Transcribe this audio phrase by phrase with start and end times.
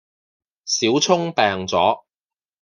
[0.65, 2.01] 小聰病咗